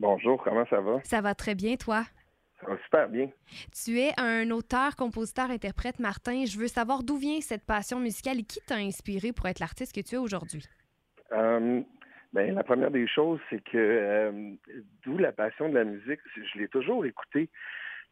Bonjour, 0.00 0.42
comment 0.42 0.64
ça 0.64 0.80
va? 0.80 0.98
Ça 1.04 1.20
va 1.20 1.34
très 1.34 1.54
bien, 1.54 1.76
toi? 1.76 2.04
Ça 2.58 2.68
va 2.68 2.78
super 2.84 3.06
bien. 3.10 3.28
Tu 3.70 3.98
es 3.98 4.12
un 4.18 4.50
auteur, 4.50 4.96
compositeur, 4.96 5.50
interprète, 5.50 5.98
Martin. 5.98 6.46
Je 6.46 6.58
veux 6.58 6.68
savoir 6.68 7.02
d'où 7.02 7.18
vient 7.18 7.38
cette 7.42 7.66
passion 7.66 8.00
musicale 8.00 8.38
et 8.38 8.44
qui 8.44 8.60
t'a 8.66 8.76
inspiré 8.76 9.34
pour 9.34 9.46
être 9.46 9.58
l'artiste 9.58 9.94
que 9.94 10.00
tu 10.00 10.14
es 10.14 10.18
aujourd'hui? 10.18 10.64
Euh, 11.32 11.82
ben, 12.32 12.54
la 12.54 12.64
première 12.64 12.90
des 12.90 13.06
choses, 13.06 13.40
c'est 13.50 13.62
que 13.62 13.76
euh, 13.76 14.52
d'où 15.04 15.18
la 15.18 15.32
passion 15.32 15.68
de 15.68 15.74
la 15.74 15.84
musique, 15.84 16.20
je 16.34 16.58
l'ai 16.58 16.68
toujours 16.68 17.04
écouté. 17.04 17.50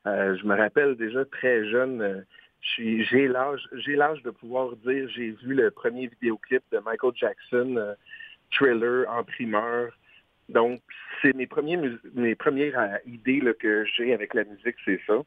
Euh, 0.06 0.36
je 0.36 0.44
me 0.44 0.54
rappelle 0.54 0.94
déjà 0.94 1.24
très 1.24 1.70
jeune, 1.70 2.26
j'ai 2.76 3.28
l'âge 3.28 3.66
j'ai 3.78 3.96
l'âge 3.96 4.22
de 4.24 4.30
pouvoir 4.30 4.76
dire 4.76 5.08
j'ai 5.08 5.30
vu 5.30 5.54
le 5.54 5.70
premier 5.70 6.08
vidéoclip 6.08 6.62
de 6.70 6.80
Michael 6.80 7.12
Jackson, 7.14 7.94
Thriller 8.50 9.08
en 9.08 9.24
primeur. 9.24 9.90
Donc, 10.48 10.80
c'est 11.20 11.34
mes 11.34 11.46
premiers 11.46 11.78
mes 12.14 12.34
premières 12.34 13.00
idées 13.06 13.40
là, 13.40 13.52
que 13.54 13.84
j'ai 13.84 14.14
avec 14.14 14.34
la 14.34 14.44
musique, 14.44 14.76
c'est 14.84 15.00
ça. 15.06 15.22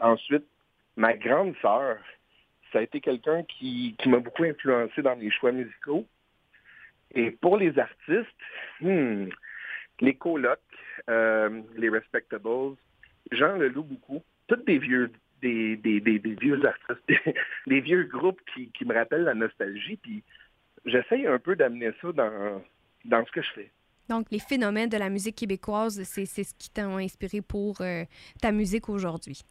ensuite, 0.00 0.44
ma 0.96 1.14
grande 1.14 1.54
sœur, 1.62 1.98
ça 2.72 2.80
a 2.80 2.82
été 2.82 3.00
quelqu'un 3.00 3.42
qui, 3.44 3.94
qui 3.98 4.08
m'a 4.08 4.18
beaucoup 4.18 4.44
influencé 4.44 5.02
dans 5.02 5.16
mes 5.16 5.30
choix 5.30 5.52
musicaux. 5.52 6.06
Et 7.14 7.30
pour 7.30 7.56
les 7.56 7.78
artistes, 7.78 8.26
hmm, 8.80 9.26
les 10.00 10.14
colocs, 10.14 10.60
euh, 11.08 11.62
les 11.76 11.88
respectables, 11.88 12.76
Jean 13.30 13.56
le 13.56 13.68
loue 13.68 13.84
beaucoup. 13.84 14.22
Tous 14.48 14.56
des 14.56 14.78
vieux, 14.78 15.10
des, 15.40 15.76
des, 15.76 16.00
des, 16.00 16.18
vieux 16.18 16.60
artistes, 16.64 17.02
des, 17.66 17.80
vieux 17.80 18.04
groupes 18.04 18.40
qui, 18.52 18.70
qui, 18.72 18.84
me 18.84 18.94
rappellent 18.94 19.24
la 19.24 19.34
nostalgie. 19.34 19.96
Puis 19.96 20.22
j'essaye 20.84 21.26
un 21.26 21.38
peu 21.38 21.56
d'amener 21.56 21.92
ça 22.00 22.12
dans, 22.12 22.62
dans 23.04 23.24
ce 23.24 23.32
que 23.32 23.42
je 23.42 23.50
fais. 23.52 23.70
Donc, 24.08 24.26
les 24.30 24.38
phénomènes 24.38 24.88
de 24.88 24.96
la 24.96 25.10
musique 25.10 25.36
québécoise, 25.36 26.02
c'est 26.04 26.26
ce 26.26 26.54
qui 26.54 26.70
t'a 26.70 26.86
inspiré 26.86 27.40
pour 27.42 27.80
euh, 27.80 28.04
ta 28.40 28.52
musique 28.52 28.88
aujourd'hui. 28.88 29.42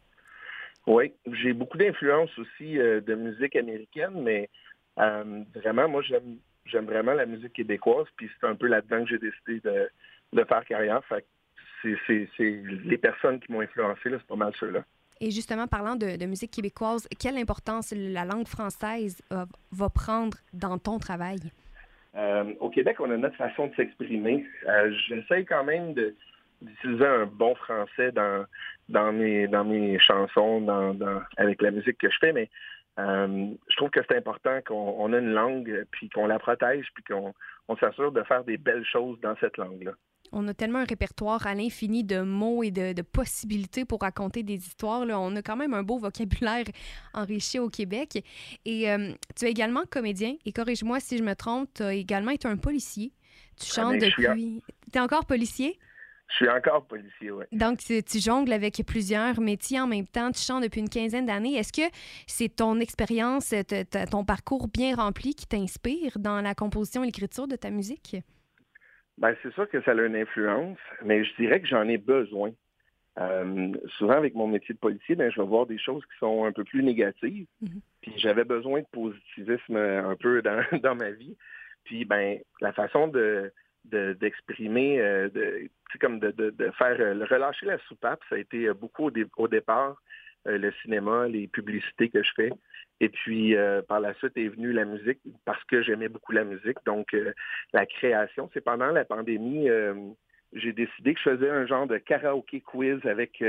Oui, 0.86 1.12
j'ai 1.32 1.52
beaucoup 1.52 1.78
d'influence 1.78 2.30
aussi 2.38 2.78
euh, 2.78 3.00
de 3.00 3.14
musique 3.14 3.56
américaine, 3.56 4.22
mais 4.22 4.48
vraiment, 4.96 5.88
moi, 5.88 6.02
j'aime 6.02 6.38
j'aime 6.66 6.86
vraiment 6.86 7.14
la 7.14 7.26
musique 7.26 7.52
québécoise, 7.52 8.06
puis 8.16 8.28
c'est 8.40 8.46
un 8.46 8.54
peu 8.54 8.66
là-dedans 8.66 9.04
que 9.04 9.10
j'ai 9.10 9.18
décidé 9.18 9.60
de, 9.60 10.44
faire 10.44 10.64
carrière. 10.64 11.02
Fait 11.08 11.24
c'est 12.06 12.28
les 12.84 12.98
personnes 12.98 13.38
qui 13.38 13.52
m'ont 13.52 13.60
influencé, 13.60 14.00
c'est 14.04 14.26
pas 14.26 14.36
mal 14.36 14.52
ceux-là. 14.58 14.84
Et 15.20 15.30
justement, 15.30 15.66
parlant 15.66 15.94
de, 15.96 16.26
musique 16.26 16.50
québécoise, 16.50 17.08
quelle 17.18 17.38
importance 17.38 17.94
la 17.96 18.24
langue 18.24 18.48
française 18.48 19.22
euh, 19.32 19.46
va 19.70 19.88
prendre 19.88 20.36
dans 20.52 20.78
ton 20.78 20.98
travail? 20.98 21.38
Euh, 22.16 22.54
au 22.60 22.70
Québec, 22.70 22.96
on 23.00 23.10
a 23.10 23.16
notre 23.16 23.36
façon 23.36 23.66
de 23.66 23.74
s'exprimer. 23.74 24.46
Euh, 24.66 24.92
j'essaie 25.08 25.44
quand 25.44 25.64
même 25.64 25.94
d'utiliser 26.62 27.06
un 27.06 27.26
bon 27.26 27.54
français 27.54 28.10
dans, 28.12 28.46
dans, 28.88 29.12
mes, 29.12 29.46
dans 29.48 29.64
mes 29.64 29.98
chansons, 29.98 30.60
dans, 30.62 30.96
avec 31.36 31.60
la 31.60 31.70
musique 31.70 31.98
que 31.98 32.10
je 32.10 32.18
fais, 32.18 32.32
mais 32.32 32.48
euh, 32.98 33.48
je 33.68 33.76
trouve 33.76 33.90
que 33.90 34.00
c'est 34.08 34.16
important 34.16 34.60
qu'on 34.66 35.12
ait 35.12 35.18
une 35.18 35.34
langue, 35.34 35.84
puis 35.90 36.08
qu'on 36.08 36.26
la 36.26 36.38
protège, 36.38 36.86
puis 36.94 37.04
qu'on 37.04 37.76
s'assure 37.76 38.12
de 38.12 38.22
faire 38.22 38.44
des 38.44 38.56
belles 38.56 38.86
choses 38.86 39.20
dans 39.20 39.36
cette 39.36 39.58
langue-là. 39.58 39.92
On 40.32 40.46
a 40.48 40.54
tellement 40.54 40.80
un 40.80 40.84
répertoire 40.84 41.46
à 41.46 41.54
l'infini 41.54 42.04
de 42.04 42.20
mots 42.20 42.62
et 42.62 42.70
de, 42.70 43.02
possibilités 43.02 43.84
pour 43.84 44.00
raconter 44.00 44.42
des 44.42 44.56
histoires. 44.56 45.04
Là. 45.04 45.18
On 45.20 45.34
a 45.36 45.42
quand 45.42 45.56
même 45.56 45.74
un 45.74 45.82
beau 45.82 45.98
vocabulaire 45.98 46.64
enrichi 47.14 47.58
au 47.58 47.68
Québec. 47.68 48.24
Et 48.64 48.90
euh, 48.90 49.12
tu 49.34 49.46
es 49.46 49.50
également 49.50 49.82
comédien, 49.88 50.36
et 50.44 50.52
corrige-moi 50.52 51.00
si 51.00 51.18
je 51.18 51.22
me 51.22 51.34
trompe, 51.34 51.68
tu 51.74 51.82
as 51.82 51.94
également 51.94 52.32
été 52.32 52.48
un 52.48 52.56
policier. 52.56 53.12
Tu 53.58 53.68
ah, 53.72 53.74
chantes 53.74 53.98
depuis... 53.98 54.62
Tu 54.92 54.98
es 54.98 55.00
encore 55.00 55.24
policier? 55.24 55.78
Je 56.28 56.34
suis 56.34 56.48
encore 56.48 56.84
policier, 56.86 57.30
oui. 57.30 57.44
Donc, 57.52 57.78
tu, 57.78 58.18
jongles 58.18 58.52
avec 58.52 58.82
plusieurs 58.84 59.40
métiers 59.40 59.80
en 59.80 59.86
même 59.86 60.06
temps. 60.06 60.32
Tu 60.32 60.40
chantes 60.40 60.62
depuis 60.62 60.80
une 60.80 60.88
quinzaine 60.88 61.26
d'années. 61.26 61.54
Est-ce 61.54 61.72
que 61.72 61.88
c'est 62.26 62.48
ton 62.48 62.80
expérience, 62.80 63.54
ton 64.10 64.24
parcours 64.24 64.68
bien 64.68 64.96
rempli 64.96 65.34
qui 65.34 65.46
t'inspire 65.46 66.18
dans 66.18 66.40
la 66.40 66.54
composition 66.54 67.04
et 67.04 67.06
l'écriture 67.06 67.46
de 67.46 67.56
ta 67.56 67.70
musique? 67.70 68.16
Bien, 69.18 69.34
c'est 69.42 69.52
sûr 69.54 69.68
que 69.68 69.80
ça 69.82 69.92
a 69.92 69.94
une 69.94 70.16
influence, 70.16 70.78
mais 71.02 71.24
je 71.24 71.34
dirais 71.36 71.60
que 71.60 71.66
j'en 71.66 71.88
ai 71.88 71.98
besoin. 71.98 72.52
Euh, 73.18 73.72
souvent, 73.96 74.12
avec 74.12 74.34
mon 74.34 74.46
métier 74.46 74.74
de 74.74 74.78
policier, 74.78 75.14
ben, 75.14 75.30
je 75.30 75.40
vais 75.40 75.46
voir 75.46 75.66
des 75.66 75.78
choses 75.78 76.04
qui 76.04 76.18
sont 76.18 76.44
un 76.44 76.52
peu 76.52 76.64
plus 76.64 76.82
négatives. 76.82 77.46
Mhm. 77.62 77.80
Puis 78.02 78.12
j'avais 78.18 78.44
besoin 78.44 78.80
de 78.80 78.86
positivisme 78.92 79.76
un 79.76 80.16
peu 80.16 80.42
dans, 80.42 80.62
dans 80.82 80.94
ma 80.94 81.10
vie. 81.10 81.36
Puis, 81.84 82.04
ben, 82.04 82.38
la 82.60 82.72
façon 82.72 83.08
de 83.08 83.52
d'exprimer, 83.90 85.00
euh, 85.00 85.28
de, 85.28 85.68
comme 86.00 86.18
de, 86.18 86.30
de, 86.30 86.70
faire 86.72 86.96
euh, 87.00 87.24
relâcher 87.30 87.66
la 87.66 87.78
soupape, 87.86 88.20
ça 88.28 88.34
a 88.34 88.38
été 88.38 88.66
euh, 88.66 88.74
beaucoup 88.74 89.10
au, 89.36 89.48
départ 89.48 89.96
le 90.46 90.72
cinéma, 90.82 91.28
les 91.28 91.48
publicités 91.48 92.08
que 92.08 92.22
je 92.22 92.30
fais. 92.34 92.50
Et 93.00 93.08
puis 93.08 93.54
par 93.88 94.00
la 94.00 94.14
suite 94.14 94.36
est 94.36 94.48
venue 94.48 94.72
la 94.72 94.84
musique 94.84 95.18
parce 95.44 95.62
que 95.64 95.82
j'aimais 95.82 96.08
beaucoup 96.08 96.32
la 96.32 96.44
musique. 96.44 96.78
Donc 96.86 97.14
la 97.72 97.84
création, 97.86 98.48
c'est 98.54 98.62
pendant 98.62 98.90
la 98.90 99.04
pandémie, 99.04 99.68
j'ai 100.52 100.72
décidé 100.72 101.14
que 101.14 101.20
je 101.20 101.30
faisais 101.30 101.50
un 101.50 101.66
genre 101.66 101.86
de 101.86 101.98
karaoké 101.98 102.60
quiz 102.60 103.04
avec 103.04 103.42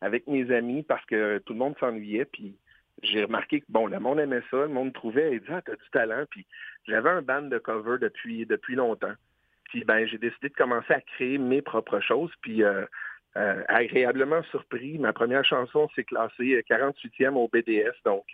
avec 0.00 0.26
mes 0.26 0.50
amis 0.52 0.82
parce 0.82 1.04
que 1.06 1.38
tout 1.38 1.52
le 1.52 1.60
monde 1.60 1.76
s'ennuyait. 1.78 2.24
Puis 2.24 2.56
j'ai 3.02 3.24
remarqué 3.24 3.60
que 3.60 3.66
bon, 3.68 3.86
le 3.86 4.00
monde 4.00 4.18
aimait 4.18 4.42
ça, 4.50 4.62
le 4.62 4.68
monde 4.68 4.92
trouvait, 4.92 5.34
il 5.34 5.40
disait 5.40 5.54
ah 5.54 5.62
t'as 5.62 5.76
du 5.76 5.90
talent. 5.92 6.24
Puis 6.30 6.46
j'avais 6.88 7.10
un 7.10 7.22
band 7.22 7.42
de 7.42 7.58
cover 7.58 7.98
depuis 8.00 8.46
depuis 8.46 8.74
longtemps. 8.74 9.14
Puis 9.66 9.84
ben, 9.84 10.06
j'ai 10.06 10.18
décidé 10.18 10.48
de 10.48 10.54
commencer 10.54 10.92
à 10.92 11.00
créer 11.00 11.38
mes 11.38 11.62
propres 11.62 12.00
choses. 12.00 12.32
Puis 12.42 12.62
euh, 13.36 13.40
euh, 13.40 13.62
agréablement 13.68 14.42
surpris, 14.44 14.98
ma 14.98 15.12
première 15.12 15.44
chanson 15.44 15.88
s'est 15.94 16.04
classée 16.04 16.62
48e 16.68 17.34
au 17.34 17.48
BDS. 17.48 17.94
Donc 18.04 18.24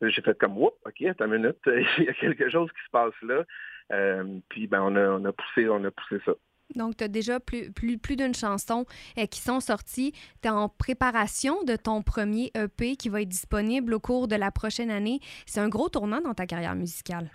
j'ai 0.00 0.22
fait 0.22 0.36
comme 0.38 0.58
Oups, 0.58 0.76
OK, 0.84 1.02
attends 1.02 1.26
une 1.26 1.42
minute, 1.42 1.58
il 1.66 2.04
y 2.04 2.08
a 2.08 2.14
quelque 2.14 2.48
chose 2.50 2.70
qui 2.70 2.84
se 2.84 2.90
passe 2.90 3.14
là. 3.22 3.44
Euh, 3.92 4.24
puis 4.48 4.66
ben 4.66 4.82
on 4.82 4.96
a, 4.96 5.10
on 5.10 5.24
a 5.24 5.32
poussé, 5.32 5.68
on 5.68 5.84
a 5.84 5.90
poussé 5.90 6.22
ça. 6.24 6.32
Donc, 6.74 6.96
tu 6.96 7.04
as 7.04 7.08
déjà 7.08 7.38
plus, 7.38 7.70
plus, 7.70 7.98
plus 7.98 8.16
d'une 8.16 8.32
chanson 8.32 8.86
qui 9.30 9.40
sont 9.40 9.60
sorties. 9.60 10.12
Tu 10.40 10.48
es 10.48 10.50
en 10.50 10.70
préparation 10.70 11.62
de 11.64 11.76
ton 11.76 12.00
premier 12.00 12.50
EP 12.54 12.96
qui 12.96 13.10
va 13.10 13.20
être 13.20 13.28
disponible 13.28 13.92
au 13.92 14.00
cours 14.00 14.26
de 14.26 14.36
la 14.36 14.50
prochaine 14.50 14.90
année. 14.90 15.20
C'est 15.44 15.60
un 15.60 15.68
gros 15.68 15.90
tournant 15.90 16.22
dans 16.22 16.32
ta 16.32 16.46
carrière 16.46 16.74
musicale. 16.74 17.30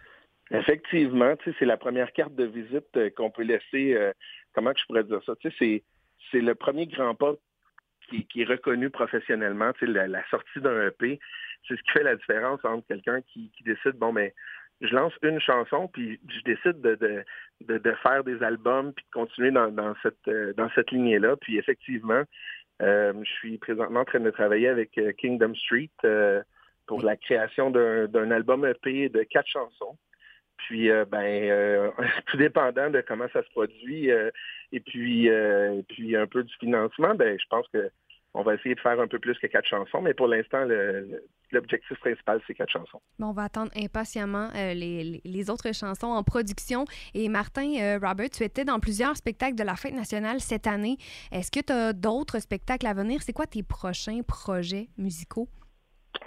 Effectivement, 0.52 1.34
c'est 1.44 1.66
la 1.66 1.78
première 1.78 2.14
carte 2.14 2.36
de 2.36 2.46
visite 2.46 2.86
euh, 2.96 3.10
qu'on 3.10 3.30
peut 3.30 3.44
laisser. 3.44 3.94
Euh, 3.94 4.14
comment 4.54 4.72
je 4.76 4.86
pourrais 4.86 5.04
dire 5.04 5.22
ça? 5.26 5.34
C'est, 5.60 5.84
c'est 6.32 6.42
le 6.42 6.56
premier 6.56 6.88
grand 6.88 7.16
pas 7.16 7.34
qui, 8.10 8.42
est 8.42 8.46
reconnu 8.46 8.90
professionnellement. 8.90 9.72
La, 9.82 10.08
la 10.08 10.28
sortie 10.30 10.62
d'un 10.62 10.88
EP, 10.88 11.20
c'est 11.68 11.76
ce 11.76 11.82
qui 11.84 11.92
fait 11.92 12.04
la 12.04 12.16
différence 12.16 12.64
entre 12.64 12.88
quelqu'un 12.88 13.22
qui, 13.22 13.52
décide, 13.66 13.94
bon, 13.98 14.14
mais 14.14 14.34
ben, 14.80 14.90
je 14.90 14.96
lance 14.96 15.14
une 15.24 15.40
chanson, 15.42 15.88
puis 15.88 16.20
je 16.30 16.42
décide 16.44 16.82
de, 16.82 16.96
de, 16.96 17.78
de, 17.78 17.92
faire 18.04 18.24
des 18.24 18.42
albums, 18.44 18.94
puis 18.94 19.04
de 19.06 19.12
continuer 19.12 19.52
dans, 19.52 19.72
dans 19.72 19.96
cette, 20.04 20.28
euh, 20.28 20.54
dans 20.54 20.70
cette 20.76 20.92
lignée-là. 20.92 21.36
Puis 21.38 21.58
effectivement, 21.58 22.24
je 22.80 23.32
suis 23.40 23.58
présentement 23.58 24.02
en 24.02 24.06
train 24.06 24.20
de 24.20 24.30
travailler 24.30 24.68
avec 24.68 25.00
Kingdom 25.18 25.56
Street 25.56 25.90
pour 26.86 27.02
la 27.02 27.18
création 27.18 27.70
d'un 27.72 28.32
album 28.32 28.66
EP 28.66 29.10
de 29.10 29.24
quatre 29.24 29.48
chansons. 29.48 29.98
Puis, 30.58 30.90
euh, 30.90 31.06
ben, 31.06 31.20
euh, 31.20 31.92
tout 32.28 32.38
dépendant 32.38 32.90
de 32.90 33.02
comment 33.08 33.28
ça 33.32 33.44
se 33.44 33.50
produit 33.50 34.12
euh, 34.12 34.30
et 34.72 34.80
puis, 34.80 35.30
puis 35.88 36.16
un 36.16 36.28
peu 36.28 36.44
du 36.44 36.54
financement, 36.56 37.16
ben, 37.16 37.38
je 37.40 37.46
pense 37.50 37.68
que 37.70 37.90
on 38.34 38.44
va 38.44 38.54
essayer 38.54 38.76
de 38.76 38.80
faire 38.80 39.00
un 39.00 39.08
peu 39.08 39.18
plus 39.18 39.36
que 39.40 39.48
quatre 39.48 39.66
chansons, 39.66 40.02
mais 40.02 40.14
pour 40.14 40.28
l'instant, 40.28 40.64
l'objectif 41.52 41.98
principal, 42.00 42.40
c'est 42.46 42.54
quatre 42.54 42.70
chansons. 42.70 43.02
Bon, 43.18 43.28
on 43.28 43.32
va 43.32 43.44
attendre 43.44 43.72
impatiemment 43.76 44.50
les, 44.54 45.50
autres 45.50 45.74
chansons 45.74 46.08
en 46.08 46.22
production. 46.22 46.86
Et 47.16 47.30
Martin, 47.30 47.98
Robert, 48.00 48.30
tu 48.30 48.44
étais 48.44 48.64
dans 48.64 48.80
plusieurs 48.80 49.18
spectacles 49.18 49.56
de 49.56 49.64
la 49.64 49.76
Fête 49.76 49.96
nationale 49.96 50.40
cette 50.40 50.68
année. 50.68 50.98
Est-ce 51.32 51.50
que 51.50 51.62
tu 51.62 51.74
as 51.74 51.94
d'autres 51.94 52.38
spectacles 52.40 52.86
à 52.86 52.94
venir? 52.94 53.24
C'est 53.24 53.34
quoi 53.34 53.48
tes 53.48 53.64
prochains 53.64 54.22
projets 54.22 54.90
musicaux? 55.00 55.48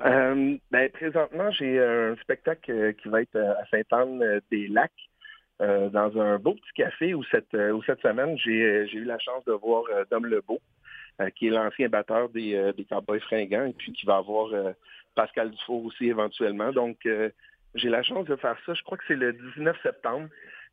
Euh, 0.03 0.57
ben, 0.71 0.91
présentement, 0.91 1.51
j'ai 1.51 1.79
un 1.79 2.17
spectacle 2.17 2.71
euh, 2.71 2.93
qui 2.93 3.09
va 3.09 3.23
être 3.23 3.37
euh, 3.37 3.53
à 3.53 3.67
Sainte-Anne-des-Lacs 3.67 4.93
dans 5.93 6.19
un 6.19 6.39
beau 6.39 6.55
petit 6.55 6.73
café 6.75 7.13
où 7.13 7.23
cette, 7.25 7.53
où 7.53 7.83
cette 7.83 8.01
semaine, 8.01 8.35
j'ai 8.39 8.91
eu 8.95 9.05
la 9.05 9.19
chance 9.19 9.45
de 9.45 9.53
voir 9.53 9.85
Dom 10.11 10.25
Lebeau, 10.25 10.59
qui 11.37 11.49
est 11.49 11.51
l'ancien 11.51 11.91
batteur 11.91 12.31
des, 12.31 12.73
Cowboys 12.89 13.21
fringants, 13.21 13.67
et 13.67 13.75
puis 13.75 13.93
qui 13.93 14.07
va 14.07 14.17
avoir 14.17 14.55
Pascal 15.15 15.51
Dufour 15.51 15.85
aussi 15.85 16.07
éventuellement. 16.07 16.73
Donc, 16.73 17.07
j'ai 17.75 17.91
la 17.91 18.03
chance 18.03 18.25
de 18.25 18.37
faire 18.37 18.57
ça. 18.65 18.73
Je 18.73 18.83
crois 18.85 18.97
que 18.97 19.05
c'est 19.07 19.17
le 19.17 19.35
19 19.35 19.77
septembre. 19.83 20.31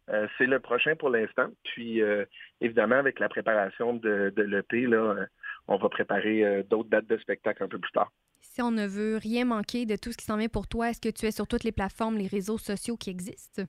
Euh, 0.09 0.27
c'est 0.38 0.45
le 0.45 0.59
prochain 0.59 0.95
pour 0.95 1.09
l'instant. 1.09 1.47
Puis, 1.63 2.01
euh, 2.01 2.25
évidemment, 2.62 2.95
avec 2.95 3.19
la 3.19 3.30
préparation 3.30 3.94
de, 3.94 4.31
de 4.35 4.44
l'EP, 4.44 4.85
euh, 4.85 5.25
on 5.68 5.77
va 5.77 5.89
préparer 5.89 6.63
d'autres 6.69 6.89
dates 6.89 7.07
de 7.07 7.18
spectacle 7.18 7.63
un 7.63 7.68
peu 7.68 7.80
plus 7.80 7.91
tard. 7.91 8.12
Si 8.42 8.62
on 8.62 8.72
ne 8.72 8.88
veut 8.88 9.18
rien 9.18 9.45
manquer 9.45 9.86
de 9.86 9.95
tout 9.95 10.12
ce 10.12 10.18
qui 10.18 10.25
s'en 10.25 10.38
vient 10.38 10.50
pour 10.50 10.68
toi, 10.68 10.89
est-ce 10.89 11.01
que 11.01 11.10
tu 11.10 11.25
es 11.25 11.31
sur 11.31 11.48
toutes 11.48 11.63
les 11.63 11.72
plateformes, 11.72 12.18
les 12.18 12.28
réseaux 12.28 12.57
sociaux 12.57 12.98
qui 12.98 13.10
existent? 13.10 13.63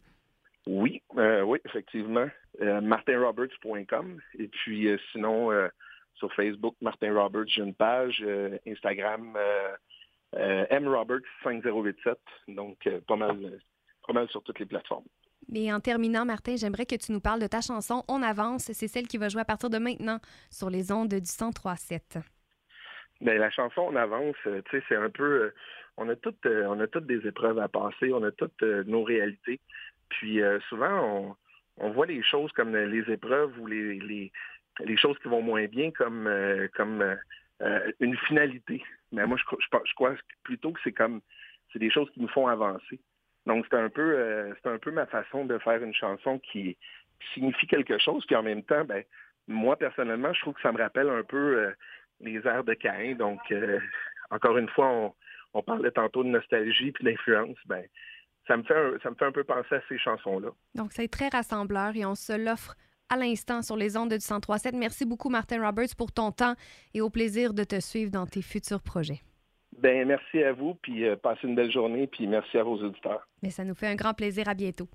Oui, 0.66 1.02
oui, 1.14 1.58
effectivement. 1.64 2.26
martinroberts.com. 2.60 4.20
Et 4.38 4.48
puis, 4.48 4.88
sinon, 5.12 5.50
sur 6.14 6.32
Facebook, 6.34 6.74
Martin 6.80 7.14
Roberts, 7.14 7.48
j'ai 7.48 7.62
une 7.62 7.74
page. 7.74 8.24
Instagram, 8.66 9.36
mroberts5087. 10.34 12.16
Donc, 12.48 12.88
pas 13.06 13.16
mal, 13.16 13.60
pas 14.06 14.12
mal 14.12 14.28
sur 14.28 14.42
toutes 14.42 14.58
les 14.58 14.66
plateformes. 14.66 15.06
Mais 15.48 15.72
en 15.72 15.80
terminant, 15.80 16.24
Martin, 16.26 16.56
j'aimerais 16.56 16.84
que 16.84 16.96
tu 16.96 17.12
nous 17.12 17.20
parles 17.20 17.40
de 17.40 17.46
ta 17.46 17.60
chanson 17.60 18.04
On 18.08 18.22
avance. 18.22 18.70
C'est 18.72 18.88
celle 18.88 19.06
qui 19.06 19.16
va 19.16 19.28
jouer 19.28 19.40
à 19.40 19.46
partir 19.46 19.70
de 19.70 19.78
maintenant 19.78 20.18
sur 20.50 20.68
les 20.68 20.92
ondes 20.92 21.08
du 21.08 21.20
103.7. 21.20 22.22
Bien, 23.20 23.34
la 23.34 23.50
chanson 23.50 23.82
On 23.88 23.96
avance, 23.96 24.36
euh, 24.46 24.62
tu 24.70 24.78
sais, 24.78 24.84
c'est 24.88 24.96
un 24.96 25.10
peu. 25.10 25.42
Euh, 25.42 25.54
on 25.96 26.08
a 26.08 26.16
toutes, 26.16 26.46
euh, 26.46 26.66
on 26.68 26.78
a 26.80 26.86
toutes 26.86 27.06
des 27.06 27.26
épreuves 27.26 27.58
à 27.58 27.68
passer, 27.68 28.12
on 28.12 28.22
a 28.22 28.30
toutes 28.30 28.62
nos 28.62 29.02
réalités. 29.02 29.60
Puis 30.08 30.40
souvent, 30.68 31.36
on, 31.76 31.90
voit 31.90 32.06
les 32.06 32.22
choses 32.22 32.50
comme 32.52 32.74
les 32.74 33.12
épreuves 33.12 33.58
ou 33.58 33.66
les, 33.66 33.98
les, 34.80 34.96
choses 34.96 35.18
qui 35.18 35.28
vont 35.28 35.42
moins 35.42 35.66
bien 35.66 35.90
comme, 35.90 36.30
comme 36.74 37.04
une 38.00 38.16
finalité. 38.16 38.82
Mais 39.12 39.26
moi, 39.26 39.36
je, 39.36 39.56
je, 39.58 39.78
je 39.84 39.94
crois 39.94 40.14
plutôt 40.44 40.72
que 40.72 40.80
c'est 40.82 40.92
comme 40.92 41.20
c'est 41.72 41.78
des 41.78 41.90
choses 41.90 42.10
qui 42.10 42.20
nous 42.20 42.28
font 42.28 42.46
avancer. 42.46 43.00
Donc, 43.46 43.64
c'est 43.70 43.78
un 43.78 43.88
peu 43.88 44.14
euh, 44.18 44.52
c'est 44.62 44.68
un 44.68 44.78
peu 44.78 44.90
ma 44.90 45.06
façon 45.06 45.44
de 45.44 45.58
faire 45.58 45.82
une 45.82 45.94
chanson 45.94 46.38
qui, 46.38 46.76
signifie 47.34 47.66
quelque 47.66 47.98
chose, 47.98 48.24
puis 48.26 48.36
en 48.36 48.44
même 48.44 48.62
temps, 48.62 48.84
ben, 48.84 49.02
moi, 49.48 49.76
personnellement, 49.76 50.32
je 50.32 50.40
trouve 50.40 50.54
que 50.54 50.60
ça 50.60 50.70
me 50.70 50.78
rappelle 50.78 51.08
un 51.10 51.24
peu 51.24 51.58
euh, 51.58 51.72
les 52.20 52.46
airs 52.46 52.64
de 52.64 52.74
Caïn. 52.74 53.14
Donc, 53.14 53.40
euh, 53.50 53.78
encore 54.30 54.58
une 54.58 54.68
fois, 54.68 54.88
on, 54.88 55.14
on, 55.54 55.62
parlait 55.62 55.90
tantôt 55.90 56.22
de 56.22 56.28
nostalgie 56.28 56.92
puis 56.92 57.04
d'influence. 57.04 57.56
Ben, 57.66 57.84
ça 58.46 58.56
me, 58.56 58.62
fait 58.62 58.74
un, 58.74 58.98
ça 59.02 59.10
me 59.10 59.14
fait 59.14 59.26
un 59.26 59.32
peu 59.32 59.44
penser 59.44 59.74
à 59.74 59.80
ces 59.88 59.98
chansons-là. 59.98 60.48
Donc, 60.74 60.92
c'est 60.92 61.08
très 61.08 61.28
rassembleur 61.28 61.94
et 61.94 62.04
on 62.04 62.14
se 62.14 62.32
l'offre 62.32 62.74
à 63.08 63.16
l'instant 63.16 63.62
sur 63.62 63.76
les 63.76 63.96
ondes 63.96 64.10
du 64.10 64.16
1037. 64.16 64.74
Merci 64.74 65.04
beaucoup, 65.04 65.28
Martin 65.28 65.64
Roberts, 65.64 65.94
pour 65.96 66.12
ton 66.12 66.30
temps 66.30 66.54
et 66.94 67.00
au 67.00 67.10
plaisir 67.10 67.54
de 67.54 67.64
te 67.64 67.80
suivre 67.80 68.10
dans 68.10 68.26
tes 68.26 68.42
futurs 68.42 68.82
projets. 68.82 69.20
Ben 69.80 70.08
merci 70.08 70.42
à 70.42 70.52
vous, 70.52 70.74
puis 70.74 71.04
euh, 71.04 71.14
passez 71.16 71.46
une 71.46 71.54
belle 71.54 71.70
journée, 71.70 72.06
puis 72.06 72.26
merci 72.26 72.58
à 72.58 72.64
vos 72.64 72.76
auditeurs. 72.82 73.28
Mais 73.42 73.50
ça 73.50 73.64
nous 73.64 73.74
fait 73.74 73.86
un 73.86 73.94
grand 73.94 74.14
plaisir. 74.14 74.48
À 74.48 74.54
bientôt. 74.54 74.88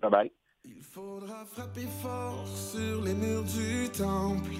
Bye 0.00 0.10
bye. 0.10 0.32
Il 0.64 0.82
faudra 0.82 1.44
frapper 1.44 1.86
fort 2.02 2.46
sur 2.46 3.02
les 3.02 3.14
murs 3.14 3.44
du 3.44 3.90
temple, 3.90 4.54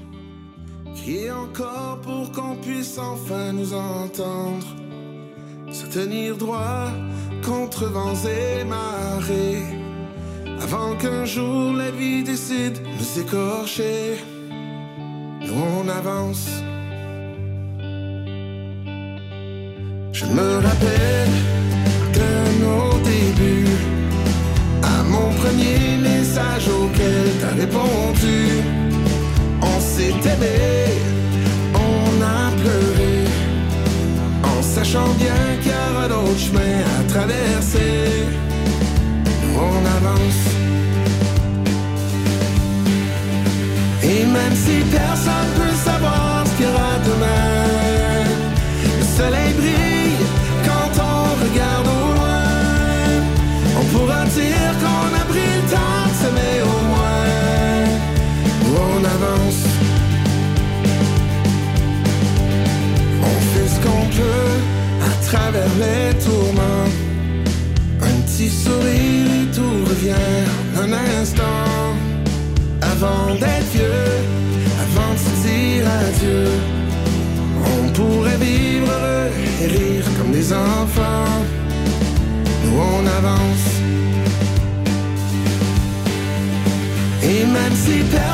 crier 0.94 1.30
encore 1.30 1.98
pour 2.02 2.30
qu'on 2.32 2.56
puisse 2.56 2.98
enfin 2.98 3.52
nous 3.52 3.72
entendre, 3.74 4.66
se 5.70 5.86
tenir 5.86 6.36
droit 6.36 6.88
contre 7.44 7.86
vents 7.86 8.20
et 8.24 8.64
marées, 8.64 9.62
avant 10.62 10.94
qu'un 10.96 11.24
jour 11.24 11.72
la 11.72 11.90
vie 11.90 12.22
décide 12.22 12.74
de 12.74 12.88
nous 12.98 13.20
écorcher. 13.20 14.16
Nous 15.46 15.62
on 15.78 15.88
avance. 15.88 16.48
Je 20.12 20.24
me 20.26 20.56
rappelle 20.66 21.34
de 22.18 22.30
nos 22.62 22.92
débuts, 23.02 23.76
à 24.82 25.02
mon 25.02 25.30
premier 25.42 25.98
message 25.98 26.68
auquel 26.68 27.26
t'as 27.40 27.54
répondu. 27.60 28.23
On 30.26 30.93
les 65.78 66.14
tourments. 66.24 66.88
Un 68.00 68.20
petit 68.26 68.50
sourire 68.50 69.26
et 69.40 69.54
tout 69.54 69.78
revient 69.90 70.44
un 70.82 70.92
instant. 71.20 71.96
Avant 72.82 73.34
d'être 73.34 73.70
vieux, 73.72 74.10
avant 74.84 75.12
de 75.14 75.18
se 75.18 75.34
dire 75.46 75.84
adieu, 76.06 76.48
on 77.72 77.92
pourrait 77.92 78.36
vivre 78.36 78.88
heureux 78.90 79.30
et 79.62 79.66
rire 79.66 80.04
comme 80.18 80.32
des 80.32 80.52
enfants. 80.52 81.42
Nous 82.64 82.78
on 82.78 83.06
avance. 83.06 83.66
Et 87.22 87.44
même 87.46 87.74
si 87.74 88.02
personne 88.10 88.33